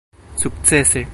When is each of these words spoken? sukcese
sukcese 0.35 1.07